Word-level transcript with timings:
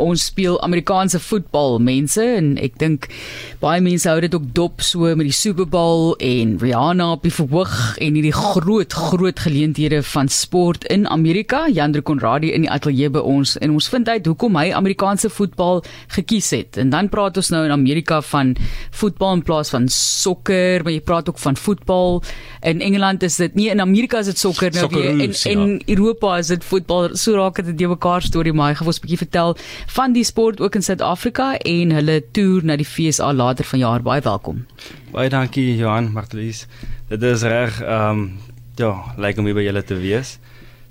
Ons 0.00 0.22
speel 0.30 0.54
Amerikaanse 0.64 1.18
voetbal 1.20 1.74
mense 1.84 2.22
en 2.24 2.54
ek 2.64 2.78
dink 2.80 3.10
baie 3.60 3.82
mense 3.84 4.08
hou 4.08 4.22
dit 4.24 4.32
ook 4.32 4.46
dop 4.56 4.80
so 4.80 5.10
met 5.20 5.26
die 5.28 5.34
Super 5.36 5.66
Bowl 5.68 6.14
en 6.16 6.54
Rihanna 6.62 7.10
op 7.12 7.26
die 7.26 7.32
verhoog 7.36 7.74
en 8.00 8.16
hierdie 8.16 8.32
groot 8.32 8.96
groot 8.96 9.42
geleenthede 9.44 9.98
van 10.14 10.30
sport 10.32 10.86
in 10.88 11.04
Amerika. 11.12 11.66
Jandre 11.68 12.00
Konradi 12.00 12.54
in 12.56 12.64
die 12.64 12.70
ateljee 12.72 13.10
by 13.12 13.20
ons 13.20 13.58
en 13.60 13.74
ons 13.74 13.88
vind 13.92 14.08
uit 14.08 14.30
hoekom 14.30 14.56
hy 14.56 14.70
Amerikaanse 14.72 15.28
voetbal 15.28 15.84
gekies 16.16 16.48
het. 16.56 16.80
En 16.80 16.88
dan 16.88 17.12
praat 17.12 17.36
ons 17.36 17.52
nou 17.52 17.60
in 17.68 17.76
Amerika 17.76 18.22
van 18.30 18.54
voetbal 18.96 19.42
in 19.42 19.44
plaas 19.44 19.74
van 19.76 19.90
sokker, 19.92 20.86
maar 20.86 20.96
jy 20.96 21.04
praat 21.04 21.28
ook 21.28 21.44
van 21.44 21.60
voetbal. 21.66 22.22
In 22.64 22.80
Engeland 22.80 23.28
is 23.28 23.36
dit 23.44 23.60
nie 23.60 23.68
in 23.68 23.84
Amerika 23.84 24.24
is 24.24 24.32
dit 24.32 24.40
sokker 24.40 24.72
nou 24.72 24.88
weer 24.96 25.12
en 25.12 25.36
in 25.52 25.68
ja. 25.76 25.94
Europa 25.98 26.40
is 26.40 26.48
dit 26.56 26.64
voetbal. 26.64 27.12
So 27.12 27.36
raak 27.36 27.60
dit 27.60 27.76
'n 27.76 27.92
mekaar 27.92 28.24
storie, 28.24 28.56
maar 28.56 28.72
hy 28.72 28.80
gaan 28.80 28.86
ons 28.86 28.96
'n 28.96 29.04
bietjie 29.04 29.24
vertel 29.28 29.56
van 29.86 30.12
die 30.12 30.24
sport 30.24 30.60
ook 30.60 30.74
in 30.74 30.82
Suid-Afrika 30.82 31.56
en 31.58 31.90
hulle 31.90 32.22
toer 32.32 32.64
na 32.64 32.76
die 32.76 32.86
FSA 32.86 33.32
later 33.32 33.64
vanjaar. 33.64 34.02
Baie 34.02 34.20
welkom. 34.20 34.66
Baie 35.10 35.28
dankie 35.28 35.76
Johan 35.76 36.12
Martelies. 36.12 36.66
Dit 37.08 37.22
is 37.22 37.42
reg 37.42 37.80
ehm 37.82 38.10
um, 38.10 38.38
ja, 38.74 38.94
lyk 39.16 39.38
om 39.38 39.44
hier 39.44 39.54
by 39.54 39.66
julle 39.66 39.82
te 39.84 39.98
wees. 40.00 40.38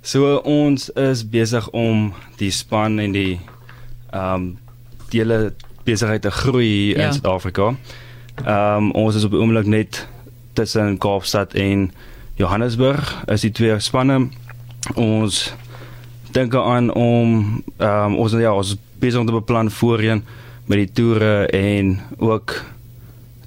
So 0.02 0.36
ons 0.46 0.90
is 0.90 1.24
besig 1.30 1.70
om 1.70 2.14
die 2.38 2.52
span 2.52 3.00
en 3.00 3.12
die 3.12 3.40
ehm 4.12 4.34
um, 4.34 4.58
die 5.12 5.20
hele 5.20 5.54
besigheid 5.84 6.22
te 6.22 6.32
groei 6.32 6.94
ja. 6.96 7.08
in 7.08 7.14
Suid-Afrika. 7.14 7.74
Ehm 8.46 8.90
um, 8.90 8.92
ons 8.92 9.16
is 9.16 9.24
op 9.24 9.32
die 9.32 9.40
oomblik 9.40 9.66
net 9.66 10.08
tussen 10.54 10.98
Kaapstad 10.98 11.54
en 11.54 11.92
Johannesburg. 12.36 13.24
Is 13.28 13.42
die 13.42 13.52
twee 13.52 13.80
spanne 13.80 14.30
ons 14.96 15.54
dink 16.34 16.56
aan 16.56 16.92
om 16.94 17.62
um, 17.78 18.16
ons 18.16 18.32
ja, 18.32 18.54
ons 18.54 18.76
besig 19.02 19.20
om 19.20 19.26
te 19.26 19.36
beplan 19.36 19.72
voorheen 19.72 20.24
met 20.66 20.78
die 20.78 20.92
toere 20.94 21.48
en 21.48 22.00
ook 22.18 22.56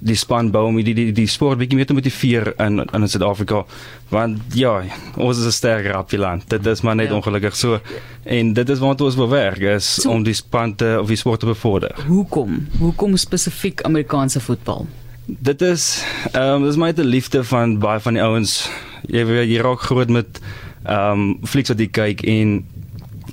die 0.05 0.17
span 0.19 0.51
bou 0.53 0.65
om 0.67 0.75
die 0.83 0.93
die 0.93 1.07
die 1.15 1.27
sport 1.29 1.57
bietjie 1.57 1.79
meer 1.79 1.87
te 1.89 1.95
motiveer 1.97 2.51
in 2.61 2.81
in 2.83 3.07
Suid-Afrika. 3.09 3.63
Want 4.11 4.57
ja 4.57 4.83
ons 5.15 5.39
is 5.39 5.45
'n 5.45 5.51
sterker 5.51 5.95
appelant 5.95 6.49
dit 6.49 6.65
is 6.65 6.81
maar 6.81 6.95
net 6.95 7.09
ja. 7.09 7.15
ongelukkig 7.15 7.55
so. 7.55 7.79
En 8.23 8.53
dit 8.53 8.69
is 8.69 8.79
wat 8.79 9.01
ons 9.01 9.15
bewerk 9.15 9.59
is 9.59 10.01
so, 10.01 10.09
om 10.09 10.23
die 10.23 10.33
span 10.33 10.75
te 10.75 10.97
of 11.01 11.07
die 11.07 11.17
sport 11.17 11.39
te 11.39 11.45
bevorder. 11.45 11.95
Hoekom? 12.07 12.67
Hoekom 12.79 13.17
spesifiek 13.17 13.81
Amerikaanse 13.81 14.39
voetbal? 14.39 14.85
Dit 15.25 15.61
is 15.61 16.03
ehm 16.31 16.61
um, 16.61 16.63
dis 16.63 16.77
my 16.77 16.93
te 16.93 17.03
liefde 17.03 17.43
van 17.43 17.79
baie 17.79 17.99
van 17.99 18.13
die 18.13 18.23
ouens. 18.23 18.69
Jy 19.07 19.25
jy 19.25 19.61
raak 19.61 19.81
groot 19.81 20.09
met 20.09 20.41
ehm 20.85 21.11
um, 21.11 21.37
flieks 21.43 21.69
wat 21.69 21.79
jy 21.79 21.87
kyk 21.87 22.21
en 22.29 22.65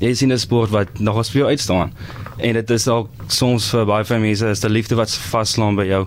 jy 0.01 0.15
sien 0.15 0.33
'n 0.33 0.39
sport 0.39 0.71
wat 0.71 0.99
nog 0.99 1.19
as 1.19 1.31
vir 1.31 1.43
jou 1.43 1.49
uitstaan. 1.49 1.93
En 2.39 2.53
dit 2.53 2.71
is 2.71 2.89
ook 2.89 3.09
soms 3.27 3.71
vir 3.71 3.87
baie 3.87 4.05
van 4.05 4.21
mense 4.21 4.47
is 4.47 4.61
die 4.61 4.71
liefde 4.71 4.95
wat 4.95 5.11
vaslaan 5.11 5.77
by 5.77 5.85
jou 5.85 6.07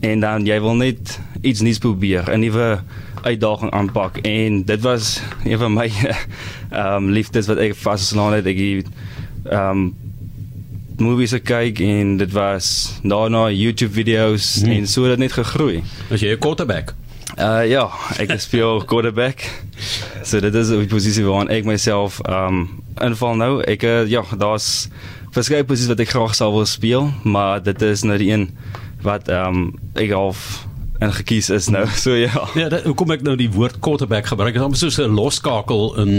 en 0.00 0.20
dan 0.20 0.46
jy 0.46 0.60
wil 0.60 0.74
net 0.74 1.20
iets 1.40 1.60
nuuts 1.60 1.78
probeer, 1.78 2.24
'n 2.32 2.40
nuwe 2.40 2.82
uitdaging 3.22 3.70
aanpak 3.70 4.16
en 4.16 4.64
dit 4.64 4.80
was 4.80 5.20
een 5.44 5.58
van 5.58 5.72
my 5.72 5.90
ehm 6.70 6.94
um, 6.94 7.10
liefdes 7.10 7.46
wat 7.46 7.58
ek 7.58 7.74
vaslaan 7.74 8.32
het. 8.32 8.46
Ek 8.46 8.58
ehm 8.58 8.84
um, 9.52 9.94
movies 10.96 11.34
kyk 11.42 11.80
en 11.80 12.16
dit 12.16 12.32
was 12.32 12.98
daarna 13.02 13.50
YouTube 13.50 13.92
video's 13.92 14.62
hmm. 14.62 14.72
en 14.72 14.86
so 14.86 15.02
het 15.02 15.10
dit 15.10 15.18
net 15.18 15.32
gegroei. 15.32 15.82
As 16.10 16.20
jy 16.20 16.32
'n 16.32 16.38
quarterback 16.38 16.94
Uh 17.36 17.66
ja, 17.68 17.84
ek 18.16 18.30
speel 18.40 18.80
quarterback. 18.88 19.44
So 20.24 20.40
dit 20.40 20.54
is 20.54 20.70
'n 20.72 20.86
posisie 20.88 21.24
waar 21.24 21.48
ek 21.52 21.64
myself 21.68 22.20
um 22.24 22.80
inval 22.96 23.36
nou. 23.36 23.60
Ek 23.60 23.82
uh, 23.82 24.06
ja, 24.08 24.24
daar's 24.38 24.88
verskeie 25.36 25.64
posisies 25.64 25.92
wat 25.92 26.00
ek 26.00 26.08
graag 26.16 26.34
sou 26.34 26.48
wil 26.52 26.64
speel, 26.66 27.12
maar 27.24 27.60
dit 27.62 27.82
is 27.82 28.02
nou 28.08 28.16
die 28.16 28.32
een 28.32 28.48
wat 29.04 29.28
um 29.28 29.76
ek 29.94 30.16
half 30.16 30.64
en 30.98 31.12
gekies 31.12 31.50
is 31.50 31.68
nou. 31.72 31.84
So 31.96 32.14
ja. 32.14 32.30
Ja, 32.56 32.68
hoe 32.84 32.94
kom 32.98 33.10
ek 33.14 33.22
nou 33.26 33.34
die 33.38 33.48
woord 33.52 33.78
quarterback 33.84 34.28
gebruik? 34.30 34.54
Dit 34.54 34.60
is 34.60 34.66
amper 34.66 34.80
soos 34.80 34.98
'n 35.02 35.14
loskakel 35.16 35.96
in 36.02 36.12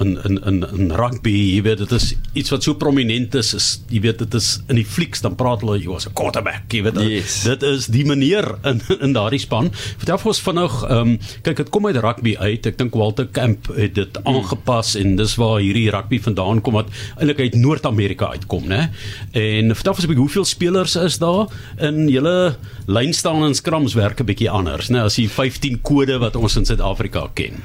in 0.00 0.18
in 0.24 0.38
in 0.46 0.58
in 0.76 0.92
rugby. 0.94 1.34
Jy 1.56 1.62
weet 1.62 1.78
dit 1.78 1.92
is 1.92 2.14
iets 2.34 2.50
wat 2.50 2.62
so 2.62 2.74
prominent 2.74 3.34
is. 3.34 3.54
is 3.54 3.82
jy 3.88 4.00
weet 4.00 4.18
dit 4.18 4.34
is 4.34 4.60
in 4.68 4.76
die 4.76 4.86
flieks 4.86 5.20
dan 5.20 5.34
praat 5.34 5.60
hulle 5.60 5.78
jy 5.78 5.88
was 5.88 6.06
'n 6.06 6.14
quarterback. 6.14 6.70
Jy 6.72 6.82
weet 6.82 7.00
yes. 7.00 7.42
dit 7.44 7.62
is 7.62 7.86
die 7.86 8.04
manier 8.04 8.44
in 8.64 8.80
in 9.00 9.12
daardie 9.12 9.40
span. 9.40 9.70
Vertel 9.72 10.18
vir 10.18 10.26
ons 10.26 10.40
vanaand 10.40 10.58
ehm 10.60 10.98
um, 10.98 11.18
kyk 11.42 11.56
dit 11.56 11.70
kom 11.70 11.86
uit 11.86 11.96
rugby 11.96 12.36
uit. 12.38 12.66
Ek 12.66 12.78
dink 12.78 12.94
Walter 12.94 13.26
Camp 13.26 13.70
het 13.74 13.94
dit 13.94 14.16
hmm. 14.16 14.34
aangepas 14.36 14.94
en 14.96 15.16
dis 15.16 15.34
waar 15.40 15.60
hierdie 15.60 15.90
rugby 15.90 16.20
vandaan 16.20 16.60
kom 16.60 16.74
wat 16.74 16.88
eintlik 17.18 17.40
uit 17.40 17.54
Noord-Amerika 17.54 18.30
uitkom, 18.36 18.68
né? 18.68 18.90
En 19.32 19.74
vertel 19.74 19.94
vir 19.94 20.08
ons 20.08 20.18
hoeveel 20.20 20.44
spelers 20.44 20.96
is 20.96 21.18
daar 21.18 21.48
in 21.78 22.08
julle 22.08 22.56
lynstaan 22.86 23.44
en 23.44 23.54
skrams 23.54 23.94
werk 23.94 24.19
'n 24.20 24.26
bietjie 24.26 24.50
anders, 24.50 24.88
né, 24.88 25.04
as 25.04 25.14
die 25.14 25.28
15 25.28 25.80
kode 25.82 26.18
wat 26.18 26.36
ons 26.36 26.56
in 26.56 26.64
Suid-Afrika 26.64 27.30
ken. 27.34 27.62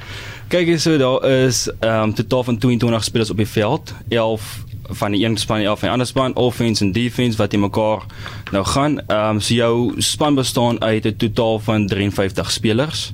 Kyk 0.48 0.68
hier 0.68 0.80
so 0.80 0.98
daar 0.98 1.26
is 1.26 1.70
ehm 1.80 2.04
um, 2.04 2.14
totaal 2.14 2.44
van 2.44 2.58
22 2.58 3.04
spelers 3.04 3.30
op 3.30 3.38
die 3.38 3.48
veld, 3.48 3.94
11 4.10 4.64
van 4.90 5.12
die 5.12 5.26
een 5.26 5.38
span 5.38 5.66
af 5.66 5.84
en 5.84 5.90
ander 5.90 6.08
span 6.08 6.36
offense 6.36 6.84
en 6.84 6.92
defense 6.92 7.38
wat 7.38 7.52
jy 7.54 7.60
mekaar 7.60 8.06
nou 8.52 8.66
gaan. 8.66 9.00
Ehm 9.08 9.36
um, 9.36 9.42
so 9.42 9.54
jou 9.54 10.02
span 10.02 10.36
bestaan 10.36 10.82
uit 10.82 11.06
'n 11.06 11.16
totaal 11.18 11.60
van 11.60 11.88
53 11.88 12.52
spelers 12.52 13.14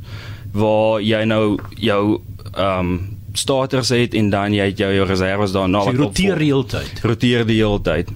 waar 0.52 1.02
jy 1.02 1.24
nou 1.24 1.60
jou 1.76 2.20
ehm 2.54 2.80
um, 2.80 3.18
starters 3.34 3.90
het 3.90 4.14
en 4.14 4.30
dan 4.30 4.54
jy 4.54 4.74
jou, 4.76 4.94
jou 4.94 5.08
reserves 5.08 5.52
daarna 5.52 5.84
wat 5.84 5.96
roteer 5.96 6.38
die 6.38 6.52
hele 6.52 6.66
tyd. 6.66 7.00
Roteer 7.02 7.46
die 7.46 7.64
hele 7.64 7.82
tyd. 7.82 8.10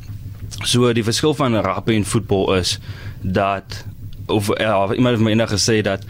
So 0.63 0.93
die 0.93 1.03
verskil 1.03 1.33
van 1.33 1.55
rugby 1.55 1.95
en 1.95 2.05
voetbal 2.05 2.53
is 2.55 2.79
dat 3.21 3.85
of 4.27 4.49
ja, 4.59 4.93
iemand 4.93 5.17
het 5.17 5.23
my 5.23 5.33
eendag 5.33 5.51
gesê 5.53 5.81
dat 5.85 6.05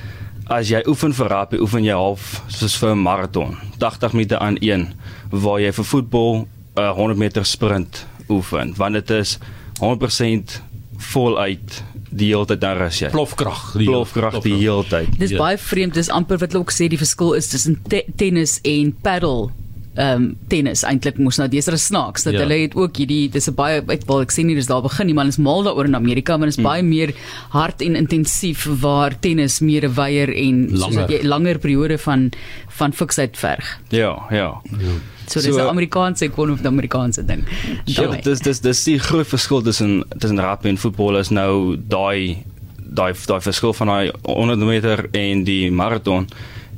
as 0.45 0.69
jy 0.69 0.81
oefen 0.87 1.13
vir 1.13 1.29
rugby, 1.31 1.59
oefen 1.63 1.85
jy 1.85 1.95
half 1.97 2.41
soos 2.47 2.75
vir 2.77 2.93
'n 2.93 3.01
maraton, 3.01 3.57
80 3.79 4.13
minute 4.13 4.39
aan 4.39 4.57
een, 4.59 4.93
waar 5.31 5.59
jy 5.59 5.71
vir 5.71 5.85
voetbal 5.85 6.47
'n 6.75 6.81
uh, 6.81 6.91
100 6.93 7.17
meter 7.17 7.45
sprint 7.45 8.05
oefen, 8.29 8.73
want 8.77 8.93
dit 8.93 9.09
is 9.09 9.39
100% 9.81 10.61
voluit 10.97 11.83
die 12.09 12.27
hele 12.31 12.45
tyd 12.45 12.61
daar 12.61 12.81
is 12.85 12.99
jy. 12.99 13.09
Plofkrag, 13.09 13.73
die 13.77 13.87
plofkrag 13.89 14.39
die 14.41 14.55
hele 14.55 14.85
tyd. 14.87 15.19
Dis 15.19 15.31
ja. 15.35 15.37
baie 15.37 15.57
vreemd, 15.57 15.93
dis 15.93 16.09
amper 16.09 16.37
wat 16.37 16.51
hulle 16.51 16.63
ook 16.63 16.71
sê 16.71 16.87
die 16.87 16.97
verskil 16.97 17.33
is 17.33 17.47
tussen 17.47 17.81
te 17.87 18.03
tennis 18.15 18.59
en 18.63 18.95
paddle 19.01 19.51
ehm 19.95 20.23
um, 20.23 20.37
tennis 20.51 20.83
eintlik 20.83 21.17
moes 21.17 21.37
nou 21.39 21.47
dis 21.47 21.65
snaaks 21.65 22.23
dat 22.23 22.33
ja. 22.33 22.39
hulle 22.43 22.57
het 22.65 22.75
ook 22.75 22.97
hierdie 22.97 23.29
dis 23.31 23.47
'n 23.47 23.55
baie 23.55 23.81
ek 23.87 24.03
wil 24.07 24.21
ek 24.21 24.31
sê 24.31 24.43
nie 24.43 24.55
dis 24.55 24.67
daar 24.67 24.81
begin 24.81 25.07
nie 25.07 25.13
maar 25.13 25.27
is 25.27 25.37
mal 25.37 25.63
daaroor 25.63 25.85
in 25.85 25.95
Amerika 25.95 26.37
maar 26.37 26.47
is 26.47 26.57
mm. 26.57 26.63
baie 26.63 26.83
meer 26.83 27.13
hard 27.49 27.81
en 27.81 27.95
intensief 27.95 28.67
waar 28.81 29.19
tennis 29.19 29.59
meer 29.59 29.87
weier 29.93 30.29
en 30.29 30.67
langer. 30.71 31.09
jy 31.09 31.23
langer 31.23 31.59
periode 31.59 31.97
van 31.97 32.31
van 32.75 32.93
fiksheid 32.93 33.37
verg. 33.37 33.79
Ja, 33.89 34.25
ja. 34.29 34.61
ja. 34.79 34.95
So 35.27 35.39
dis 35.39 35.55
'n 35.55 35.59
so, 35.59 35.67
Amerikaanse 35.67 36.29
kon 36.29 36.51
of 36.51 36.61
'n 36.61 36.67
Amerikaanse 36.67 37.25
ding. 37.25 37.45
Ja, 37.85 38.11
dis 38.21 38.39
dis 38.39 38.59
dis 38.59 38.83
die 38.83 38.99
groot 38.99 39.27
verskil 39.27 39.61
tussen 39.61 40.03
tussen 40.17 40.39
rugby 40.39 40.69
en 40.69 40.77
voetbal 40.77 41.17
is 41.17 41.29
nou 41.29 41.77
daai 41.87 42.43
daai 42.77 43.13
daai 43.25 43.41
verskil 43.41 43.73
van 43.73 43.87
daai 43.87 44.11
100 44.23 44.59
meter 44.59 45.07
en 45.11 45.43
die 45.43 45.71
maraton 45.71 46.27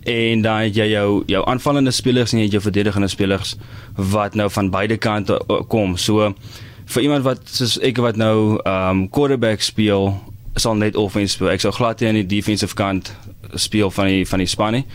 en 0.07 0.41
dan 0.41 0.57
het 0.68 0.75
jy 0.75 0.85
jou 0.94 1.23
jou 1.28 1.44
aanvallende 1.47 1.91
spelers 1.91 2.31
en 2.31 2.40
jy 2.40 2.47
het 2.47 2.56
jou 2.56 2.63
verdedigende 2.63 3.09
spelers 3.12 3.56
wat 3.95 4.38
nou 4.40 4.47
van 4.51 4.69
beide 4.72 4.97
kante 4.97 5.35
uh, 5.35 5.59
kom. 5.68 5.97
So 5.97 6.31
vir 6.88 7.03
iemand 7.03 7.25
wat 7.28 7.44
soos 7.51 7.75
ek 7.84 8.00
wat 8.00 8.16
nou 8.16 8.56
um 8.63 9.09
quarterback 9.12 9.62
speel, 9.62 10.13
sal 10.56 10.79
net 10.79 10.96
offense 10.96 11.35
speel. 11.35 11.51
Ek 11.51 11.66
sou 11.66 11.73
glad 11.75 12.00
nie 12.00 12.09
aan 12.09 12.22
die 12.22 12.29
defensive 12.38 12.75
kant 12.75 13.12
speel 13.59 13.91
van 13.91 14.07
die 14.13 14.23
van 14.28 14.44
die 14.44 14.47
span 14.47 14.79
nie. 14.79 14.85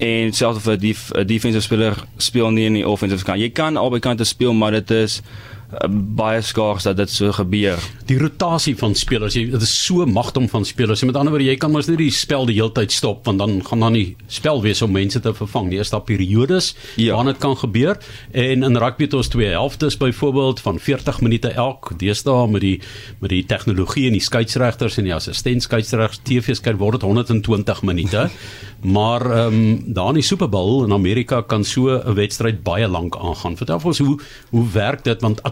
En 0.00 0.32
selfs 0.32 0.62
of 0.62 0.66
'n 0.66 0.78
def, 0.78 1.10
defensive 1.26 1.66
speler 1.66 1.98
speel 2.16 2.50
nie 2.50 2.64
in 2.70 2.78
die 2.78 2.88
offensive 2.88 3.24
kant. 3.24 3.40
Jy 3.40 3.50
kan 3.50 3.76
albei 3.76 4.00
kante 4.00 4.24
speel, 4.24 4.54
maar 4.54 4.70
dit 4.70 4.90
is 4.90 5.20
Eh, 5.20 5.59
baie 5.88 6.40
skaars 6.42 6.86
dat 6.88 6.96
dit 6.98 7.10
so 7.10 7.32
gebeur. 7.32 7.78
Die 8.08 8.18
rotasie 8.18 8.74
van 8.78 8.94
spelers, 8.98 9.36
jy 9.38 9.46
dit 9.52 9.62
is 9.62 9.72
so 9.84 10.06
magdom 10.06 10.48
van 10.50 10.64
spelers. 10.66 11.04
Met 11.06 11.18
ander 11.18 11.34
woorde, 11.34 11.46
jy 11.46 11.56
kan 11.60 11.72
mos 11.72 11.88
nie 11.90 11.98
die 12.00 12.10
spel 12.14 12.48
die 12.48 12.56
hele 12.58 12.72
tyd 12.74 12.92
stop 12.92 13.26
want 13.28 13.38
dan 13.38 13.60
gaan 13.66 13.84
dan 13.84 13.94
nie 13.94 14.16
spel 14.26 14.62
wees 14.64 14.82
om 14.82 14.92
mense 14.94 15.20
te 15.22 15.32
vervang 15.36 15.68
nie. 15.70 15.78
Eers 15.78 15.92
daar 15.94 16.04
periodes 16.06 16.72
ja. 16.96 17.14
waar 17.14 17.30
dit 17.30 17.38
kan 17.42 17.56
gebeur. 17.56 18.00
En 18.32 18.66
in 18.66 18.80
rugby 18.82 19.06
het 19.06 19.14
ons 19.14 19.30
twee 19.30 19.52
helftes 19.54 19.96
byvoorbeeld 20.00 20.60
van 20.60 20.78
40 20.78 21.20
minute 21.20 21.54
elk. 21.54 21.92
Deesdae 22.00 22.48
met 22.50 22.64
die 22.66 22.76
met 23.20 23.30
die 23.30 23.44
tegnologie 23.46 24.08
en 24.08 24.18
die 24.18 24.24
skeieregters 24.24 24.98
en 24.98 25.06
die 25.06 25.14
assistent 25.14 25.62
skeieregters 25.62 26.24
TV 26.26 26.56
skei 26.58 26.74
word 26.80 27.00
dit 27.00 27.08
120 27.08 27.82
minute. 27.86 28.26
maar 28.80 29.30
ehm 29.30 29.54
um, 29.54 29.92
daar 29.92 30.08
in 30.08 30.14
die 30.14 30.22
Super 30.22 30.48
Bowl 30.48 30.84
in 30.84 30.92
Amerika 30.92 31.40
kan 31.40 31.64
so 31.64 31.88
'n 31.88 32.14
wedstryd 32.14 32.62
baie 32.62 32.88
lank 32.88 33.16
aangaan. 33.16 33.56
Vertel 33.56 33.80
ons 33.84 33.98
hoe 33.98 34.18
hoe 34.50 34.70
werk 34.72 35.04
dit 35.04 35.20
want 35.20 35.42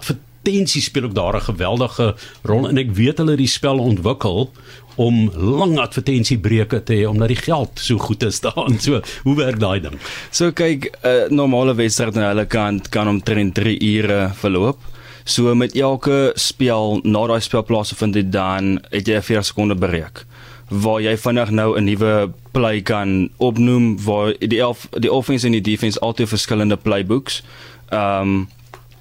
advertensies 0.48 0.84
speel 0.84 1.04
ook 1.04 1.14
daar 1.14 1.36
'n 1.36 1.40
geweldige 1.40 2.14
rol 2.42 2.68
en 2.68 2.78
ek 2.78 2.90
weet 2.92 3.18
hulle 3.18 3.36
die 3.36 3.46
spel 3.46 3.78
ontwikkel 3.78 4.50
om 4.96 5.30
lang 5.34 5.78
advertensiebreuke 5.78 6.82
te 6.82 6.94
hê 6.94 7.06
omdat 7.06 7.28
die 7.28 7.36
geld 7.36 7.70
so 7.74 7.98
goed 7.98 8.22
is 8.22 8.40
daarin. 8.40 8.80
So, 8.80 9.00
hoe 9.22 9.36
werk 9.36 9.60
daai 9.60 9.80
ding? 9.80 9.98
So 10.30 10.50
kyk, 10.50 10.90
'n 11.02 11.08
uh, 11.08 11.28
normale 11.30 11.74
wedstryd 11.74 12.16
aan 12.16 12.28
hulle 12.28 12.46
kant 12.46 12.88
kan 12.88 13.08
omtrent 13.08 13.54
3 13.54 13.78
ure 13.80 14.30
verloop. 14.34 14.78
So 15.24 15.54
met 15.54 15.74
elke 15.74 16.32
spel 16.34 17.00
na 17.02 17.26
daai 17.26 17.40
spel 17.40 17.64
plaasvind 17.64 18.12
dit 18.12 18.32
dan 18.32 18.80
het 18.90 19.06
jy 19.06 19.16
'n 19.16 19.22
4 19.22 19.42
sekonde 19.42 19.76
breek 19.76 20.24
waar 20.68 21.00
jy 21.00 21.16
vinnig 21.16 21.50
nou 21.50 21.76
'n 21.76 21.84
nuwe 21.84 22.30
play 22.52 22.82
kan 22.82 23.30
opnoem 23.36 24.04
waar 24.04 24.34
die 24.38 24.60
elf, 24.60 24.88
die 24.90 25.12
offense 25.12 25.46
en 25.46 25.52
die 25.52 25.60
defense 25.60 26.00
altyd 26.00 26.28
verskillende 26.28 26.76
playbooks. 26.76 27.42
Ehm 27.88 28.20
um, 28.20 28.48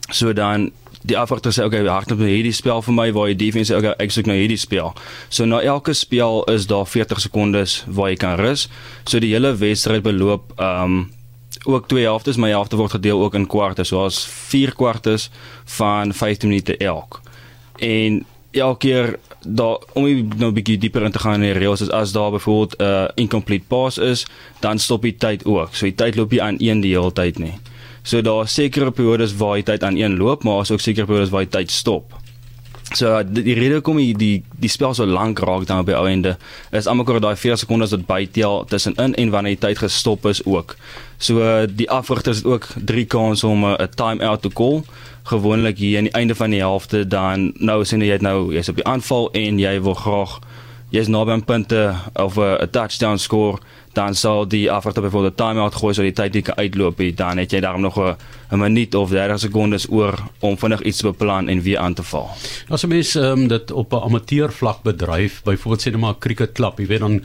so 0.10 0.34
dan 0.34 0.72
die 1.08 1.18
afwagter 1.18 1.54
sê 1.56 1.66
okay, 1.66 1.84
hardloop 1.88 2.20
nou 2.20 2.30
hierdie 2.30 2.56
spel 2.56 2.82
vir 2.86 2.96
my 2.98 3.08
waar 3.16 3.32
die 3.32 3.40
defense 3.40 3.72
sê 3.72 3.78
okay, 3.80 3.94
ek 4.04 4.14
soek 4.16 4.30
nou 4.30 4.38
hierdie 4.38 4.60
spel. 4.60 4.94
So 5.30 5.46
na 5.46 5.62
elke 5.62 5.96
spel 5.98 6.44
is 6.54 6.68
daar 6.70 6.88
40 6.88 7.22
sekondes 7.28 7.84
waar 7.88 8.12
jy 8.12 8.18
kan 8.24 8.40
rus. 8.40 8.68
So 9.06 9.22
die 9.24 9.34
hele 9.36 9.56
wedstryd 9.56 10.04
beloop 10.08 10.54
ehm 10.58 10.84
um, 10.84 11.06
ook 11.68 11.88
twee 11.90 12.04
helftes, 12.06 12.38
maar 12.38 12.52
die 12.52 12.56
helfte 12.56 12.78
word 12.78 12.92
gedeel 12.92 13.22
ook 13.24 13.34
in 13.36 13.48
kwarte. 13.48 13.84
So 13.84 14.04
as 14.06 14.20
4 14.28 14.76
kwartes 14.78 15.30
van 15.78 16.14
15 16.14 16.50
minute 16.50 16.78
elk. 16.78 17.22
En 17.80 18.26
elke 18.52 18.78
keer 18.78 19.18
daar 19.48 19.78
om 19.94 20.04
nou 20.38 20.50
'n 20.52 20.54
bietjie 20.54 20.78
dieper 20.78 21.04
in 21.04 21.12
te 21.12 21.20
gaan 21.20 21.34
in 21.34 21.54
die 21.54 21.60
reëls 21.60 21.82
is 21.82 21.90
as 21.90 22.12
daar 22.12 22.32
byvoorbeeld 22.32 22.78
'n 22.78 22.84
uh, 22.84 23.08
incomplete 23.16 23.66
pass 23.68 23.98
is, 23.98 24.26
dan 24.60 24.80
stop 24.80 25.02
die 25.02 25.18
tyd 25.18 25.46
ook. 25.46 25.76
So 25.76 25.86
die 25.86 25.96
tyd 25.96 26.16
loop 26.16 26.32
nie 26.32 26.42
aan 26.42 26.56
een 26.58 26.80
die 26.80 26.94
hele 26.96 27.14
tyd 27.14 27.40
nie. 27.40 27.54
So 28.08 28.22
daar 28.24 28.48
sekere 28.48 28.92
periodes 28.96 29.36
waar 29.36 29.58
die 29.60 29.66
tyd 29.68 29.84
aan 29.84 29.98
een 30.00 30.16
loop, 30.18 30.44
maar 30.44 30.62
is 30.62 30.72
ook 30.72 30.80
sekere 30.80 31.06
periodes 31.06 31.30
waar 31.34 31.44
die 31.44 31.52
tyd 31.58 31.72
stop. 31.72 32.16
So 32.96 33.20
die, 33.28 33.44
die 33.44 33.56
rede 33.58 33.82
kom 33.84 33.98
die 34.00 34.14
die, 34.16 34.44
die 34.56 34.72
spel 34.72 34.94
so 34.96 35.06
lank 35.06 35.42
raak 35.44 35.66
dan 35.68 35.84
op 35.84 35.90
die 35.90 35.96
ou 35.98 36.06
einde 36.08 36.38
is 36.72 36.88
almekaar 36.88 37.20
daai 37.20 37.36
4 37.36 37.60
sekondes 37.60 37.92
wat 37.92 38.06
bytel 38.08 38.64
tussenin 38.72 39.16
en 39.20 39.34
wanneer 39.34 39.58
die 39.58 39.64
tyd 39.66 39.82
gestop 39.84 40.26
is 40.32 40.40
ook. 40.46 40.78
So 41.20 41.66
die 41.68 41.90
afrigters 41.92 42.46
het 42.46 42.48
ook 42.48 42.70
3 42.80 43.06
kansse 43.12 43.48
om 43.48 43.66
'n 43.66 43.90
time 43.96 44.24
out 44.24 44.42
te 44.42 44.50
call 44.50 44.84
gewoonlik 45.28 45.78
hier 45.78 45.98
aan 45.98 46.08
die 46.08 46.16
einde 46.16 46.36
van 46.36 46.50
die 46.50 46.64
helfte 46.64 47.08
dan 47.08 47.52
nou 47.60 47.84
sien 47.86 48.02
jy 48.02 48.18
nou 48.22 48.54
jy's 48.54 48.70
op 48.70 48.80
die 48.80 48.88
aanval 48.88 49.32
en 49.32 49.60
jy 49.60 49.82
wil 49.82 49.94
graag 49.94 50.40
jy's 50.90 51.10
naby 51.12 51.32
aan 51.32 51.44
punte 51.44 51.96
of 52.16 52.38
'n 52.38 52.70
touchdown 52.72 53.18
score 53.18 53.60
dan 53.94 54.16
sal 54.16 54.48
die 54.48 54.72
afwachter 54.72 55.02
byvoorbeeld 55.02 55.34
'n 55.34 55.44
timeout 55.44 55.76
gooi 55.76 55.94
sodat 55.94 56.16
die 56.16 56.24
tyd 56.24 56.34
nie 56.34 56.42
kan 56.42 56.58
uitloop 56.58 56.98
nie 56.98 57.14
dan 57.14 57.38
het 57.38 57.52
jy 57.52 57.60
daarom 57.60 57.82
nog 57.82 57.98
'n 57.98 58.60
minuut 58.60 58.96
of 58.96 59.10
30 59.10 59.40
sekondes 59.40 59.90
oor 59.90 60.14
om 60.40 60.58
vinnig 60.58 60.82
iets 60.82 60.98
te 60.98 61.04
beplan 61.04 61.48
en 61.48 61.62
weer 61.62 61.78
aan 61.78 61.94
te 61.94 62.04
val. 62.04 62.30
As 62.70 62.84
'n 62.84 62.88
mens 62.88 63.16
um, 63.16 63.48
dit 63.48 63.72
op 63.72 63.94
'n 63.94 64.04
amateur 64.04 64.52
vlak 64.52 64.84
bedryf, 64.84 65.42
byvoorbeeld 65.44 65.82
sê 65.82 65.92
net 65.92 66.00
maar 66.00 66.14
'n 66.14 66.20
cricket 66.20 66.52
klub, 66.52 66.80
jy 66.80 66.86
weet 66.86 67.00
dan 67.00 67.22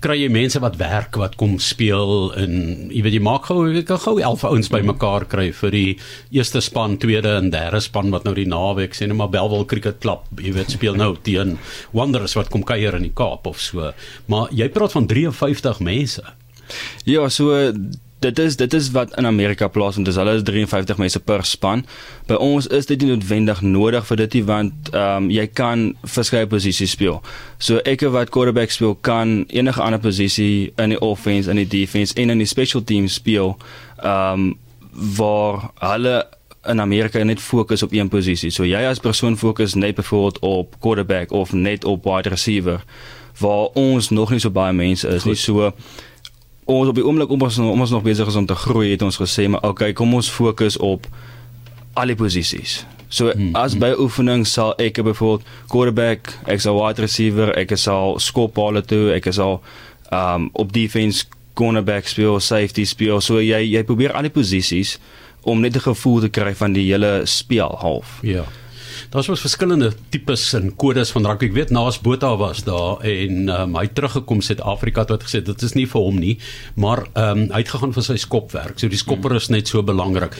kry 0.00 0.16
jy 0.22 0.30
mense 0.32 0.60
wat 0.62 0.78
werk 0.80 1.16
wat 1.20 1.36
kom 1.40 1.58
speel 1.62 2.30
en 2.40 2.54
jy 2.92 3.02
weet 3.04 3.18
jy 3.18 3.22
maak 3.24 3.48
gou 3.50 3.66
jy 3.68 3.84
kan 3.86 4.00
gou 4.02 4.16
11 4.18 4.44
ouens 4.48 4.70
bymekaar 4.72 5.26
kry 5.30 5.50
vir 5.60 5.74
die 5.74 5.90
eerste 6.36 6.62
span, 6.64 6.98
tweede 7.00 7.36
en 7.38 7.50
derde 7.52 7.82
span 7.84 8.12
wat 8.14 8.26
nou 8.28 8.34
die 8.36 8.48
naweek 8.48 8.96
sê 8.96 9.08
net 9.08 9.18
maar 9.20 9.32
Belwel 9.32 9.66
Cricket 9.70 10.00
Club, 10.04 10.26
jy 10.40 10.54
weet 10.56 10.76
speel 10.76 10.98
nou 10.98 11.12
teen 11.22 11.58
Wanderers 11.96 12.36
wat 12.38 12.50
kom 12.52 12.64
kuier 12.66 12.96
in 12.96 13.08
die 13.08 13.14
Kaap 13.16 13.46
of 13.50 13.60
so. 13.60 13.90
Maar 14.30 14.52
jy 14.54 14.68
praat 14.72 14.94
van 14.96 15.08
53 15.10 15.80
mense. 15.84 16.24
Ja, 17.08 17.28
so 17.28 17.72
dit 18.20 18.38
is 18.38 18.56
dit 18.56 18.74
is 18.74 18.90
wat 18.90 19.16
in 19.18 19.26
Amerika 19.26 19.68
plaasvind. 19.68 20.06
Dis 20.06 20.18
hulle 20.20 20.34
is 20.36 20.42
53 20.42 20.98
mense 21.00 21.20
per 21.20 21.44
span. 21.44 21.84
By 22.28 22.36
ons 22.40 22.66
is 22.66 22.86
dit 22.86 23.00
nie 23.00 23.12
noodwendig 23.12 23.62
nodig 23.64 24.06
vir 24.08 24.20
dit 24.24 24.38
nie 24.38 24.42
want 24.48 24.90
ehm 24.92 25.24
um, 25.24 25.30
jy 25.32 25.46
kan 25.46 25.86
verskeie 26.16 26.48
posisies 26.50 26.92
speel. 26.96 27.20
So 27.58 27.80
ek 27.88 28.04
wat 28.12 28.32
quarterback 28.34 28.72
speel 28.74 28.94
kan 28.94 29.44
enige 29.48 29.82
ander 29.82 30.00
posisie 30.00 30.72
in 30.76 30.96
die 30.96 31.00
offense, 31.00 31.50
in 31.50 31.60
die 31.62 31.68
defense 31.68 32.14
en 32.16 32.30
in 32.30 32.42
die 32.42 32.50
special 32.50 32.84
teams 32.84 33.16
speel. 33.20 33.56
Ehm 34.02 34.50
um, 34.50 34.52
waar 35.16 35.70
hulle 35.78 36.26
in 36.68 36.80
Amerika 36.80 37.22
net 37.24 37.40
fokus 37.40 37.82
op 37.82 37.92
een 37.92 38.08
posisie. 38.08 38.50
So 38.50 38.66
jy 38.68 38.82
as 38.84 39.00
persoon 39.00 39.36
fokus 39.36 39.74
net 39.74 39.94
byvoorbeeld 39.96 40.38
op 40.44 40.76
quarterback 40.80 41.32
of 41.32 41.52
net 41.52 41.84
op 41.84 42.04
wide 42.04 42.28
receiver 42.28 42.84
waar 43.40 43.72
ons 43.74 44.10
nog 44.10 44.30
nie 44.30 44.40
so 44.42 44.50
baie 44.50 44.72
mense 44.72 45.08
is 45.08 45.22
Goed. 45.22 45.32
nie. 45.32 45.40
So 45.40 45.72
ons 46.78 46.88
op 46.88 46.94
die 46.94 47.04
oomblik 47.04 47.30
om 47.30 47.42
ons 47.42 47.58
om 47.58 47.80
ons 47.80 47.90
nog 47.90 48.02
besig 48.02 48.28
is 48.28 48.36
om 48.36 48.46
te 48.46 48.54
groei 48.54 48.90
het 48.90 49.02
ons 49.02 49.18
gesê 49.20 49.48
maar 49.48 49.64
okay 49.66 49.92
kom 49.92 50.14
ons 50.14 50.30
fokus 50.30 50.76
op 50.78 51.06
al 51.94 52.06
die 52.06 52.16
posisies. 52.16 52.84
So 53.10 53.32
hmm, 53.32 53.56
as 53.58 53.74
hmm. 53.74 53.82
by 53.82 53.90
oefening 53.98 54.46
sal 54.46 54.76
ek 54.78 55.02
byvoorbeeld 55.02 55.46
quarterback, 55.72 56.30
ek 56.46 56.62
sal 56.62 56.78
wide 56.78 57.02
receiver, 57.02 57.50
ek 57.58 57.74
sal 57.80 58.20
skop 58.22 58.54
balle 58.54 58.84
toe, 58.86 59.10
ek 59.16 59.26
sal 59.34 59.58
um 60.14 60.48
op 60.58 60.70
defense 60.74 61.26
cornerback 61.58 62.06
speel, 62.08 62.38
safety 62.40 62.86
speel. 62.86 63.20
So 63.20 63.42
jy 63.42 63.64
jy 63.66 63.82
probeer 63.86 64.14
al 64.14 64.28
die 64.28 64.34
posisies 64.34 64.98
om 65.42 65.60
net 65.60 65.76
'n 65.76 65.86
gevoel 65.90 66.20
te 66.20 66.28
kry 66.28 66.54
van 66.54 66.72
die 66.72 66.86
hele 66.86 67.26
speel 67.26 67.76
half. 67.80 68.18
Ja. 68.22 68.44
Daar's 69.10 69.30
mos 69.30 69.44
verskillende 69.44 69.92
tipes 70.12 70.44
en 70.58 70.72
kodes 70.76 71.12
van 71.14 71.26
rugby. 71.26 71.50
Ek 71.50 71.56
weet 71.56 71.72
Naas 71.74 72.00
Botha 72.04 72.34
was 72.40 72.64
daar 72.66 73.00
en 73.06 73.48
um, 73.48 73.78
hy 73.78 73.86
het 73.88 73.94
teruggekom 73.98 74.42
Suid-Afrika 74.44 75.04
toe 75.04 75.16
het 75.16 75.26
gesê 75.28 75.42
dit 75.44 75.64
is 75.66 75.76
nie 75.78 75.86
vir 75.90 76.04
hom 76.08 76.20
nie, 76.20 76.36
maar 76.76 77.06
ehm 77.14 77.46
um, 77.46 77.46
hy 77.50 77.62
het 77.64 77.72
gegaan 77.72 77.96
vir 77.96 78.06
sy 78.06 78.18
skopwerk. 78.20 78.78
So 78.78 78.92
die 78.92 79.00
skopper 79.00 79.34
is 79.38 79.50
net 79.50 79.70
so 79.70 79.82
belangrik. 79.86 80.36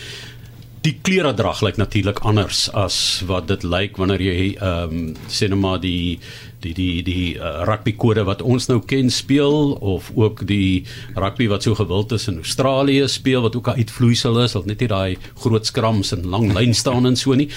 Die 0.81 0.95
klere 1.05 1.35
drag 1.37 1.59
lyk 1.61 1.77
natuurlik 1.77 2.23
anders 2.25 2.63
as 2.73 2.95
wat 3.29 3.51
dit 3.51 3.67
lyk 3.69 3.99
wanneer 4.01 4.23
jy 4.25 4.55
ehm 4.55 4.95
um, 4.97 5.11
sê 5.29 5.51
net 5.53 5.61
maar 5.61 5.83
die 5.83 6.17
die 6.65 6.73
die 6.73 7.03
die 7.05 7.27
uh, 7.37 7.67
rugby 7.69 7.93
kode 8.01 8.25
wat 8.25 8.41
ons 8.41 8.69
nou 8.71 8.79
ken 8.89 9.13
speel 9.13 9.75
of 9.77 10.09
ook 10.17 10.41
die 10.49 10.87
rugby 11.21 11.51
wat 11.53 11.69
so 11.69 11.77
gewild 11.77 12.17
is 12.17 12.25
in 12.33 12.41
Australië 12.41 13.11
speel 13.13 13.45
wat 13.45 13.57
ook 13.61 13.69
'n 13.69 13.85
uitvloeisel 13.85 14.41
is, 14.41 14.57
al 14.57 14.65
net 14.65 14.81
nie 14.81 14.89
daai 14.89 15.19
groot 15.45 15.67
skrams 15.67 16.13
en 16.17 16.25
lang 16.25 16.49
lyn 16.57 16.75
staan 16.75 17.07
en 17.07 17.17
so 17.17 17.35
nie. 17.35 17.51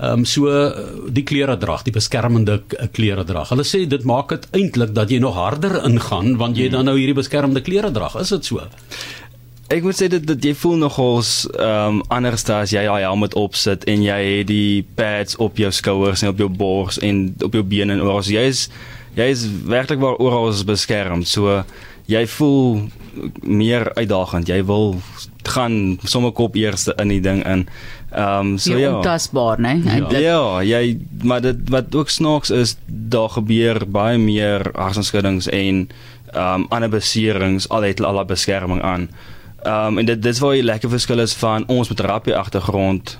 Ehm 0.00 0.20
um, 0.20 0.24
so 0.24 0.48
uh, 0.48 0.72
die 1.12 1.24
klere 1.24 1.58
drag, 1.58 1.84
die 1.84 1.92
beskermende 1.92 2.62
klere 2.92 3.24
drag. 3.24 3.48
Hulle 3.48 3.64
sê 3.64 3.86
dit 3.86 4.04
maak 4.04 4.28
dit 4.28 4.48
eintlik 4.52 4.94
dat 4.94 5.10
jy 5.10 5.18
nog 5.18 5.34
harder 5.34 5.84
ingaan 5.84 6.36
want 6.36 6.56
jy 6.56 6.68
dan 6.68 6.84
nou 6.84 6.96
hierdie 6.96 7.20
beskermende 7.20 7.60
klere 7.60 7.92
drag. 7.92 8.16
Is 8.16 8.28
dit 8.28 8.44
so? 8.44 8.64
Ek 9.70 9.84
moet 9.86 9.94
sê 9.94 10.08
dit 10.10 10.24
dat 10.26 10.42
jy 10.42 10.50
voel 10.58 10.80
nogals 10.82 11.44
ehm 11.54 12.00
um, 12.00 12.02
anders 12.10 12.42
as 12.50 12.72
jy 12.74 12.82
daai 12.88 13.04
helm 13.04 13.20
met 13.22 13.36
opsit 13.38 13.84
en 13.86 14.02
jy 14.02 14.18
het 14.26 14.48
die 14.48 14.82
pads 14.98 15.38
op 15.38 15.60
jou 15.62 15.70
skouers 15.70 16.24
en 16.24 16.32
op 16.32 16.42
jou 16.42 16.48
bors 16.50 16.98
en 17.06 17.28
op 17.46 17.54
jou 17.54 17.62
bene 17.62 17.94
en 17.94 18.02
oral. 18.02 18.18
Jy 18.26 18.48
is 18.50 18.64
jy 19.14 19.28
is 19.30 19.46
werklik 19.70 20.02
waar 20.02 20.18
oral 20.18 20.50
beskerm. 20.66 21.22
So 21.22 21.62
jy 22.10 22.26
voel 22.34 22.90
meer 23.46 23.92
uitdagend. 23.94 24.50
Jy 24.50 24.60
wil 24.66 24.96
gaan 25.46 25.98
sommer 26.02 26.34
kop 26.34 26.58
eerste 26.58 26.94
in 26.98 27.14
die 27.14 27.22
ding 27.22 27.46
in. 27.46 27.68
Ehm 28.10 28.54
um, 28.54 28.58
so 28.58 28.74
ja. 28.74 28.96
Ontasbaar, 28.98 29.62
né? 29.62 29.78
Ja. 29.86 30.18
ja, 30.18 30.62
jy 30.66 30.98
maar 31.22 31.46
dit 31.46 31.68
wat 31.70 31.94
ook 31.94 32.10
snaaks 32.10 32.50
is, 32.50 32.74
daar 32.86 33.30
gebeur 33.38 33.86
baie 33.86 34.18
meer 34.18 34.72
harsenskuddings 34.74 35.46
en 35.46 35.84
ehm 36.34 36.64
um, 36.66 36.72
ander 36.74 36.90
beserings 36.90 37.68
al 37.68 37.86
het 37.86 38.02
al 38.02 38.18
'n 38.18 38.26
beskerming 38.26 38.82
aan. 38.82 39.12
Ehm 39.62 39.86
um, 39.86 39.98
en 39.98 40.06
dit 40.06 40.22
dis 40.22 40.38
waar 40.38 40.54
die 40.56 40.64
lekker 40.64 40.88
verskil 40.88 41.20
is 41.20 41.34
van 41.36 41.66
ons 41.68 41.88
met 41.88 41.96
terapie 41.96 42.36
agtergrond 42.36 43.18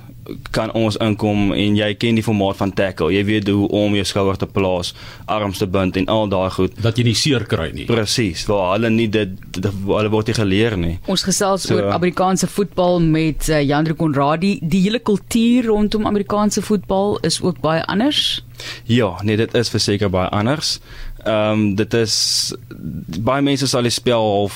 kan 0.55 0.71
ons 0.77 0.97
inkom 1.03 1.51
en 1.57 1.77
jy 1.79 1.89
ken 1.99 2.19
die 2.19 2.25
formaat 2.25 2.59
van 2.61 2.73
tackle. 2.77 3.11
Jy 3.15 3.23
weet 3.27 3.49
hoe 3.51 3.67
om 3.75 3.95
jou 3.97 4.05
skouer 4.07 4.39
te 4.39 4.47
plaas, 4.51 4.93
arms 5.31 5.61
te 5.63 5.67
bind 5.71 5.97
en 6.01 6.09
al 6.13 6.29
daai 6.31 6.51
goed 6.55 6.77
dat 6.83 6.99
jy 6.99 7.07
nie 7.09 7.17
seer 7.19 7.47
kry 7.51 7.71
nie. 7.75 7.87
Presies, 7.89 8.45
waar 8.51 8.75
hulle 8.75 8.93
nie 8.95 9.09
dit, 9.11 9.33
dit 9.57 9.71
hulle 9.89 10.13
word 10.13 10.31
nie 10.31 10.37
geleer 10.39 10.77
nie. 10.81 10.95
Ons 11.11 11.25
gesels 11.27 11.67
so, 11.67 11.77
oor 11.77 11.91
Amerikaanse 11.95 12.51
voetbal 12.51 13.01
met 13.05 13.49
uh, 13.51 13.61
Jandre 13.65 13.97
Konradi. 13.99 14.57
Die 14.63 14.85
hele 14.87 15.03
kultuur 15.03 15.71
rondom 15.71 16.09
Amerikaanse 16.11 16.63
voetbal 16.65 17.19
is 17.27 17.41
ook 17.43 17.63
baie 17.65 17.85
anders. 17.91 18.43
Ja, 18.91 19.15
nee, 19.25 19.39
dit 19.41 19.55
is 19.57 19.73
verseker 19.73 20.13
baie 20.13 20.29
anders. 20.29 20.79
Ehm 21.25 21.53
um, 21.53 21.65
dit 21.77 21.95
is 21.95 22.15
baie 23.21 23.43
mense 23.45 23.67
sal 23.69 23.89
die 23.89 23.95
spel 23.95 24.51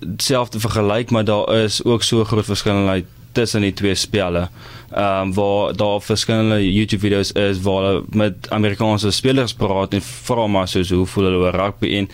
of 0.00 0.08
selfde 0.16 0.60
vergelyk, 0.60 1.10
maar 1.10 1.24
daar 1.24 1.54
is 1.54 1.84
ook 1.84 2.02
so 2.02 2.24
groot 2.24 2.44
verskeidenheid 2.44 3.04
tussen 3.32 3.60
die 3.60 3.72
twee 3.72 3.94
spelle. 3.94 4.48
Ehm 4.90 5.28
um, 5.28 5.34
waar 5.34 5.76
daar 5.76 6.00
verskillende 6.00 6.72
YouTube 6.72 7.00
video's 7.00 7.32
is 7.32 7.60
waar 7.60 7.82
hulle 7.84 8.04
met 8.10 8.50
Amerikaanse 8.50 9.10
spelers 9.10 9.54
praat 9.54 9.92
en 9.92 10.02
vra 10.02 10.46
maar 10.46 10.68
so 10.68 10.82
hoe 10.94 11.06
voel 11.06 11.24
hulle 11.24 11.36
oor 11.36 11.54
rugby 11.54 11.96
en 11.96 12.08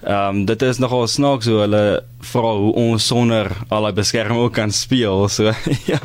Ehm 0.00 0.36
um, 0.36 0.44
dit 0.48 0.62
is 0.62 0.78
nogal 0.80 1.06
snaaks 1.06 1.44
hoe 1.46 1.58
hulle 1.60 2.02
vra 2.24 2.52
hoe 2.56 2.70
ons 2.72 3.06
sonder 3.06 3.50
al 3.68 3.84
die 3.84 3.96
beskerming 3.98 4.38
ook 4.40 4.54
kan 4.56 4.72
speel. 4.72 5.26
So 5.28 5.52
ja. 5.92 5.98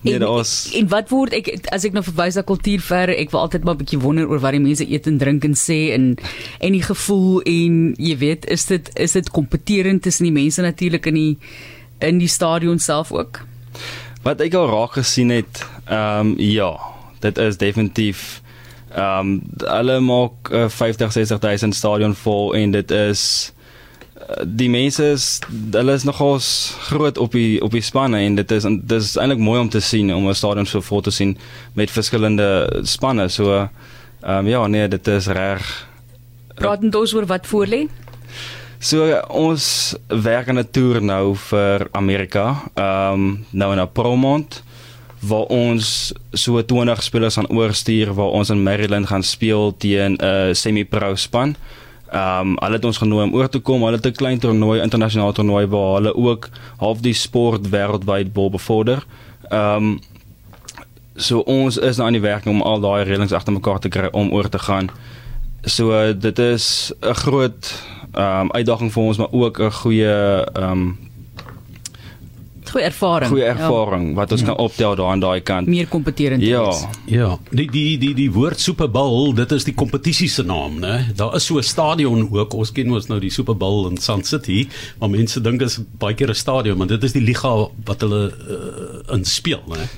Nee, 0.00 0.14
en, 0.14 0.24
ons 0.26 0.70
En 0.72 0.88
wat 0.88 1.12
word 1.12 1.36
ek 1.36 1.50
as 1.68 1.84
ek 1.84 1.92
nou 1.92 2.00
verwys 2.06 2.38
na 2.40 2.44
kultuur 2.48 2.80
ver, 2.80 3.12
ek 3.12 3.34
wil 3.34 3.42
altyd 3.44 3.66
maar 3.68 3.76
'n 3.76 3.82
bietjie 3.82 4.00
wonder 4.00 4.30
oor 4.32 4.40
wat 4.40 4.56
die 4.56 4.64
mense 4.64 4.86
eet 4.88 5.10
en 5.10 5.18
drink 5.20 5.44
en 5.44 5.56
sê 5.60 5.92
en 5.92 6.14
en 6.60 6.72
die 6.72 6.82
gevoel 6.82 7.42
en 7.44 7.92
jy 8.00 8.16
weet, 8.16 8.48
is 8.48 8.64
dit 8.72 8.88
is 8.96 9.12
dit 9.12 9.28
kompeterend 9.30 10.02
tussen 10.02 10.24
die 10.24 10.38
mense 10.40 10.64
natuurlik 10.64 11.06
in 11.12 11.14
die 11.14 11.36
in 12.00 12.18
die 12.18 12.32
stadion 12.32 12.78
self 12.78 13.12
ook? 13.12 13.44
Wat 14.24 14.40
ek 14.40 14.56
al 14.56 14.72
raak 14.72 14.96
gesien 14.96 15.28
het, 15.28 15.60
ehm 15.84 16.32
um, 16.32 16.34
ja, 16.40 16.72
dit 17.20 17.38
is 17.38 17.60
definitief 17.60 18.40
Ehm 18.94 19.18
um, 19.18 19.42
hulle 19.58 20.00
maak 20.00 20.50
uh, 20.50 20.68
50 20.68 21.12
60000 21.12 21.74
stadion 21.74 22.14
vol 22.14 22.54
en 22.54 22.70
dit 22.70 22.90
is 22.90 23.52
die 24.42 24.68
mense 24.70 25.04
is 25.04 25.24
hulle 25.72 25.94
is 25.98 26.04
nogals 26.06 26.48
groot 26.88 27.18
op 27.18 27.32
die 27.34 27.60
op 27.64 27.74
die 27.74 27.82
spanne 27.82 28.22
en 28.24 28.38
dit 28.38 28.52
is 28.54 28.64
dit 28.64 28.96
is 28.96 29.16
eintlik 29.20 29.42
mooi 29.42 29.58
om 29.60 29.68
te 29.68 29.80
sien 29.80 30.14
om 30.14 30.28
'n 30.28 30.34
stadion 30.34 30.66
so 30.66 30.80
vol 30.80 31.00
te 31.00 31.10
sien 31.10 31.36
met 31.72 31.90
verskillende 31.90 32.80
spanne. 32.82 33.28
So 33.28 33.68
ehm 34.22 34.38
um, 34.38 34.46
ja, 34.46 34.66
nee, 34.66 34.88
dit 34.88 35.06
is 35.08 35.26
reg. 35.26 35.86
Praat 36.54 36.80
net 36.80 36.94
ons 36.94 37.14
oor 37.14 37.26
wat 37.26 37.46
voor 37.46 37.66
lê. 37.66 37.88
So 38.78 39.20
ons 39.28 39.94
werk 40.08 40.48
aan 40.48 40.58
'n 40.58 40.70
toer 40.70 41.02
nou 41.02 41.36
vir 41.36 41.88
Amerika. 41.92 42.62
Ehm 42.74 43.12
um, 43.12 43.44
nou 43.50 43.72
in 43.72 43.78
Apromont 43.78 44.62
waar 45.26 45.48
ons 45.52 46.12
so 46.32 46.62
20 46.62 47.02
spelers 47.02 47.34
gaan 47.34 47.48
oorstuur 47.48 48.14
waar 48.14 48.34
ons 48.36 48.50
in 48.50 48.62
Maryland 48.62 49.06
gaan 49.06 49.22
speel 49.22 49.74
teen 49.76 50.16
'n 50.16 50.24
uh, 50.24 50.52
semi-pro 50.52 51.14
span. 51.14 51.56
Ehm 52.14 52.40
um, 52.40 52.56
hulle 52.58 52.76
het 52.76 52.84
ons 52.84 52.98
genooi 52.98 53.24
om 53.24 53.34
oor 53.34 53.48
te 53.48 53.58
kom. 53.58 53.82
Hulle 53.82 53.96
het 53.96 54.06
'n 54.06 54.12
klein 54.12 54.38
toernooi, 54.38 54.80
internasionale 54.80 55.32
toernooi 55.32 55.66
waar 55.66 55.94
hulle 55.94 56.14
ook 56.14 56.48
half 56.76 57.00
die 57.00 57.14
sport 57.14 57.68
wêreldwyd 57.70 58.32
wil 58.32 58.50
bevorder. 58.50 59.04
Ehm 59.48 59.76
um, 59.76 59.98
so 61.16 61.38
ons 61.38 61.76
is 61.76 61.96
nou 61.96 62.06
aan 62.06 62.12
die 62.12 62.22
werk 62.22 62.46
om 62.46 62.62
al 62.62 62.80
daai 62.80 63.04
reëlings 63.04 63.32
agter 63.32 63.52
mekaar 63.52 63.78
te 63.78 63.88
kry 63.88 64.08
om 64.12 64.32
oor 64.32 64.48
te 64.48 64.58
gaan. 64.58 64.90
So 65.62 66.14
dit 66.18 66.38
is 66.38 66.92
'n 67.00 67.14
groot 67.14 67.82
ehm 68.12 68.40
um, 68.40 68.50
uitdaging 68.50 68.92
vir 68.92 69.02
ons 69.02 69.16
maar 69.16 69.32
ook 69.32 69.58
'n 69.58 69.70
goeie 69.70 70.44
ehm 70.52 70.70
um, 70.70 70.98
goeie 72.74 72.86
ervaring. 72.88 73.30
Goeie 73.32 73.46
ervaring 73.48 74.08
ja. 74.08 74.14
wat 74.18 74.34
ons 74.34 74.42
ja. 74.42 74.46
kan 74.50 74.56
optel 74.62 74.96
daar 74.98 75.12
aan 75.14 75.22
daai 75.22 75.40
kant. 75.46 75.70
Meer 75.70 75.88
kompeterend. 75.90 76.42
Ja. 76.42 76.68
Is. 76.70 76.84
Ja. 77.10 77.30
Die 77.50 77.68
die 77.70 77.98
die 77.98 78.12
die 78.18 78.30
woord 78.34 78.60
Super 78.60 78.90
Bowl, 78.90 79.32
dit 79.36 79.52
is 79.54 79.66
die 79.68 79.74
kompetisie 79.74 80.28
se 80.28 80.44
naam, 80.46 80.80
né? 80.82 80.96
Daar 81.16 81.36
is 81.38 81.46
so 81.46 81.58
'n 81.58 81.62
stadion 81.62 82.28
ook. 82.30 82.54
Ons 82.54 82.72
ken 82.72 82.88
mos 82.88 83.08
nou 83.08 83.20
die 83.20 83.30
Super 83.30 83.56
Bowl 83.56 83.88
in 83.90 83.96
Sun 83.98 84.24
City, 84.24 84.68
maar 84.98 85.10
mense 85.10 85.40
dink 85.40 85.62
is 85.62 85.78
baie 85.98 86.14
keer 86.14 86.30
'n 86.30 86.34
stadion, 86.34 86.76
maar 86.78 86.86
dit 86.86 87.02
is 87.02 87.12
die 87.12 87.22
liga 87.22 87.68
wat 87.84 88.00
hulle 88.00 88.32
uh, 88.48 89.14
in 89.14 89.24
speel, 89.24 89.62
né? 89.68 89.88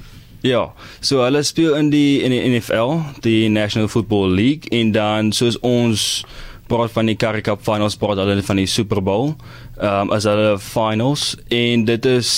Ja, 0.43 0.73
so 1.01 1.23
hulle 1.25 1.43
speel 1.43 1.75
in 1.75 1.91
die 1.91 2.23
in 2.23 2.31
die 2.31 2.59
NFL, 2.59 3.01
die 3.21 3.49
National 3.49 3.89
Football 3.89 4.35
League 4.35 4.69
en 4.71 4.93
dan 4.93 5.33
soos 5.33 5.59
ons 5.61 6.25
praat 6.67 6.93
van 6.95 7.07
die 7.07 7.17
Currie 7.17 7.43
Cup 7.43 7.63
Finals, 7.65 7.97
praat 7.97 8.21
hulle 8.21 8.43
van 8.43 8.61
die 8.61 8.67
Super 8.71 9.03
Bowl. 9.03 9.35
Ehm 9.77 10.09
um, 10.09 10.13
as 10.17 10.25
hulle 10.29 10.57
finals 10.63 11.35
en 11.53 11.85
dit 11.85 12.07
is 12.07 12.31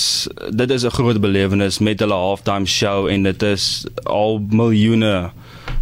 dit 0.50 0.70
is 0.70 0.84
'n 0.84 0.90
groot 0.90 1.20
belewenis 1.20 1.78
met 1.78 2.00
hulle 2.00 2.14
halftime 2.14 2.66
show 2.66 3.08
en 3.08 3.22
dit 3.22 3.42
is 3.42 3.86
al 4.04 4.38
miljoene 4.50 5.30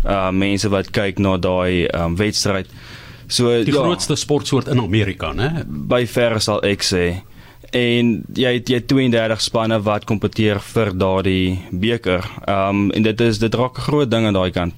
uh 0.04 0.30
mense 0.30 0.68
wat 0.68 0.90
kyk 0.90 1.18
na 1.18 1.36
daai 1.36 1.86
ehm 1.86 2.04
um, 2.04 2.16
wedstryd. 2.16 2.66
So 3.26 3.50
die 3.64 3.72
ja, 3.72 3.82
grootste 3.82 4.16
sportsoort 4.16 4.68
in 4.68 4.78
Amerika, 4.78 5.32
né? 5.32 5.64
By 5.66 6.06
ver 6.06 6.40
sal 6.40 6.62
ek 6.62 6.82
sê. 6.82 7.22
En 7.74 8.22
jy 8.34 8.52
het 8.60 8.68
jy 8.70 8.80
32 8.86 9.40
spanne 9.42 9.80
wat 9.82 10.04
kompeteer 10.06 10.60
vir 10.60 10.92
daardie 10.94 11.58
beker. 11.70 12.24
Ehm 12.46 12.68
um, 12.68 12.90
en 12.90 13.02
dit 13.02 13.20
is 13.20 13.38
dit 13.38 13.54
raak 13.54 13.78
'n 13.78 13.86
groot 13.88 14.10
ding 14.10 14.26
aan 14.26 14.38
daai 14.38 14.50
kant. 14.50 14.74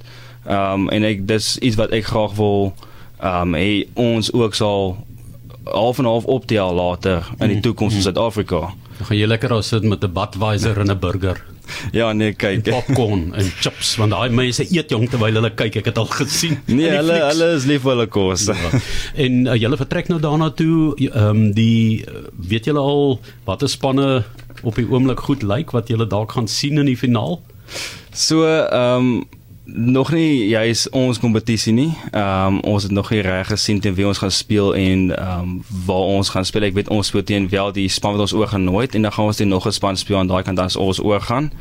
Ehm 0.47 0.73
um, 0.73 0.89
en 0.89 1.05
ek 1.05 1.27
dis 1.27 1.59
iets 1.59 1.77
wat 1.77 1.91
ek 1.91 2.05
graag 2.05 2.35
wil 2.37 2.73
ehm 3.21 3.55
um, 3.55 3.85
ons 3.95 4.33
ook 4.33 4.55
sal 4.55 4.97
half 5.65 5.99
en 5.99 6.05
half 6.05 6.25
optel 6.25 6.75
later 6.75 7.27
in 7.39 7.47
die 7.47 7.57
mhm. 7.57 7.61
toekoms 7.61 7.95
in 7.95 8.03
Suid-Afrika. 8.03 8.61
Dan 8.99 9.07
gaan 9.07 9.17
jy 9.17 9.27
lekker 9.27 9.49
daar 9.49 9.63
sit 9.63 9.83
met 9.83 10.05
'n 10.05 10.13
Budweiser 10.13 10.79
en 10.79 10.91
'n 10.91 10.99
burger. 10.99 11.45
Ja, 11.93 12.13
nee, 12.13 12.33
kyk. 12.33 12.67
En 12.67 12.73
popcorn 12.73 13.25
en 13.39 13.51
chips 13.61 13.97
want 13.97 14.11
daai 14.11 14.31
mense 14.31 14.67
eet 14.73 14.91
jong 14.91 15.09
terwyl 15.11 15.41
hulle 15.41 15.51
kyk. 15.55 15.81
Ek 15.83 15.91
het 15.91 16.01
al 16.01 16.09
gesien. 16.11 16.59
Nee, 16.65 16.91
hulle 16.91 17.19
hulle 17.29 17.51
is 17.57 17.67
lief 17.69 17.85
vir 17.85 17.95
hulle 17.95 18.09
kos. 18.13 18.49
Ja. 18.49 18.81
En 19.25 19.47
uh, 19.47 19.57
julle 19.59 19.79
vertrek 19.81 20.09
nou 20.13 20.21
daarna 20.21 20.51
toe. 20.51 20.95
Ehm 20.97 21.29
um, 21.29 21.53
die 21.57 22.05
weet 22.51 22.71
julle 22.71 22.81
al 22.81 23.19
watter 23.49 23.69
spanne 23.69 24.25
op 24.63 24.75
die 24.75 24.89
oomblik 24.89 25.21
goed 25.29 25.45
lyk 25.47 25.75
wat 25.77 25.89
julle 25.93 26.07
dalk 26.07 26.33
gaan 26.37 26.49
sien 26.49 26.79
in 26.79 26.89
die 26.91 26.99
finaal? 26.99 27.41
So, 28.13 28.47
ehm 28.47 28.97
um, 28.97 29.27
nog 29.75 30.13
nie 30.13 30.49
jy's 30.49 30.87
ons 30.97 31.19
kompetisie 31.21 31.73
nie. 31.73 31.91
Ehm 32.11 32.57
um, 32.57 32.61
ons 32.61 32.83
het 32.83 32.93
nog 32.93 33.11
nie 33.11 33.21
reg 33.21 33.47
gesien 33.47 33.81
teen 33.81 33.95
wie 33.95 34.07
ons 34.07 34.19
gaan 34.19 34.31
speel 34.31 34.75
en 34.75 35.17
ehm 35.17 35.41
um, 35.41 35.63
waar 35.87 36.09
ons 36.17 36.29
gaan 36.29 36.45
speel. 36.45 36.63
Ek 36.63 36.75
weet 36.75 36.89
ons 36.89 37.07
speel 37.07 37.25
teen 37.25 37.49
wel 37.49 37.73
die 37.73 37.89
span 37.89 38.17
wat 38.17 38.21
ons 38.21 38.33
oorgenooi 38.33 38.87
het 38.87 38.95
en 38.95 39.03
dan 39.03 39.13
gaan 39.13 39.25
ons 39.25 39.37
teen 39.37 39.49
nog 39.49 39.67
'n 39.67 39.73
span 39.73 39.97
speel 39.97 40.19
aan 40.19 40.27
daai 40.27 40.43
kant 40.43 40.57
dan 40.57 40.65
as 40.65 40.77
ons 40.77 41.01
oorgaan. 41.01 41.53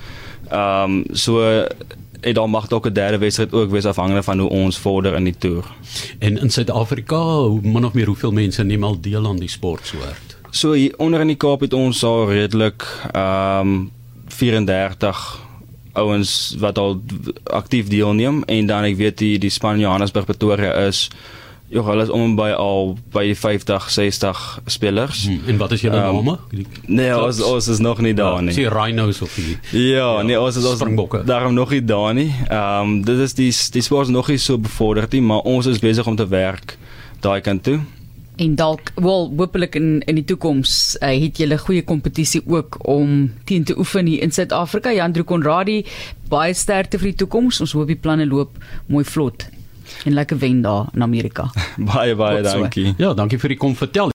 Ehm 0.50 0.84
um, 0.84 1.04
so 1.12 1.66
en 2.22 2.34
dan 2.34 2.50
mag 2.50 2.68
dalk 2.68 2.88
'n 2.88 2.94
derde 2.94 3.18
wedstryd 3.18 3.54
ook 3.54 3.72
wees 3.72 3.86
afhangende 3.86 4.24
van 4.24 4.40
hoe 4.40 4.50
ons 4.50 4.78
vorder 4.78 5.16
in 5.16 5.24
die 5.24 5.38
toer. 5.38 5.66
En 6.20 6.38
in 6.38 6.50
Suid-Afrika, 6.50 7.50
min 7.62 7.86
of 7.86 7.94
meer 7.94 8.06
hoeveel 8.06 8.32
mense 8.32 8.64
neem 8.64 8.84
al 8.84 9.02
deel 9.02 9.28
aan 9.28 9.40
die 9.40 9.50
sportsoort? 9.50 10.38
So 10.50 10.72
hier 10.72 10.94
onder 10.98 11.20
in 11.20 11.28
die 11.28 11.36
Kaap 11.36 11.60
het 11.60 11.74
ons 11.74 12.04
al 12.04 12.30
redelik 12.32 12.86
ehm 13.12 13.68
um, 13.68 13.92
34 14.28 15.47
ouens 15.98 16.56
wat 16.62 16.78
al 16.78 17.02
aktief 17.44 17.90
deelneem 17.92 18.44
en 18.46 18.70
dan 18.70 18.88
ek 18.88 18.96
weet 19.00 19.18
die 19.24 19.36
die 19.42 19.54
span 19.54 19.82
Johannesburg 19.82 20.30
Pretoria 20.30 20.74
is 20.88 21.08
Ja, 21.68 21.82
hulle 21.84 22.06
is 22.06 22.12
om 22.16 22.38
by 22.38 22.54
al 22.56 22.94
by 23.12 23.34
50, 23.36 23.90
60 23.92 24.44
spelers. 24.72 25.26
Hmm, 25.28 25.42
en 25.52 25.58
wat 25.60 25.74
is 25.76 25.82
julle 25.84 26.00
um, 26.00 26.16
name? 26.16 26.38
Nee, 26.86 27.10
ons 27.12 27.42
ons 27.44 27.68
is 27.68 27.82
nog 27.84 28.00
nie 28.00 28.14
daar 28.16 28.38
ja, 28.38 28.46
nie. 28.48 28.54
Sien 28.56 28.70
Rhinos 28.72 29.20
of 29.22 29.36
die. 29.36 29.58
Ja, 29.76 29.90
ja 29.98 30.22
nee, 30.24 30.40
ons 30.40 30.56
is 30.56 30.64
ons 30.64 30.80
daarom 31.28 31.54
nog 31.54 31.76
nie 31.76 31.84
daar 31.84 32.16
nie. 32.16 32.30
Ehm 32.48 32.94
um, 32.94 32.96
dit 33.04 33.20
is 33.20 33.36
die 33.36 33.52
die 33.76 33.84
sport 33.84 34.08
nog 34.08 34.32
nie 34.32 34.40
so 34.40 34.56
bevorderd 34.56 35.12
nie, 35.12 35.22
maar 35.22 35.44
ons 35.44 35.68
is 35.68 35.84
besig 35.84 36.08
om 36.08 36.16
te 36.16 36.28
werk 36.32 36.78
daai 37.20 37.42
kant 37.42 37.64
toe 37.68 37.82
en 38.38 38.56
dalk 38.56 38.92
wel 38.96 39.34
hopelik 39.38 39.76
in 39.76 40.02
in 40.06 40.16
die 40.20 40.26
toekoms 40.26 40.98
uh, 41.02 41.10
het 41.10 41.38
jy 41.38 41.48
'n 41.50 41.58
goeie 41.58 41.84
kompetisie 41.84 42.42
ook 42.46 42.78
om 42.88 43.34
teen 43.46 43.64
te 43.64 43.78
oefen 43.78 44.06
hier 44.06 44.22
in 44.22 44.32
Suid-Afrika. 44.32 44.92
Jandro 44.92 45.24
Konradi, 45.24 45.86
baie 46.30 46.54
sterkte 46.54 46.98
vir 46.98 47.12
die 47.12 47.20
toekoms. 47.26 47.62
Ons 47.62 47.72
hoop 47.72 47.88
die 47.88 47.96
planne 47.96 48.26
loop 48.26 48.58
mooi 48.88 49.04
vlot 49.04 49.50
en 50.06 50.14
lekker 50.14 50.38
wen 50.38 50.62
daar 50.62 50.86
in 50.94 51.02
Amerika. 51.02 51.50
baie 51.94 52.16
baie 52.16 52.42
dankie. 52.42 52.94
Ja, 52.98 53.14
dankie 53.14 53.40
vir 53.40 53.50
die 53.56 53.58
kom 53.58 53.76
vertel. 53.76 54.06